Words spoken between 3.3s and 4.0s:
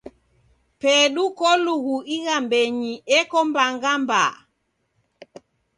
mbanga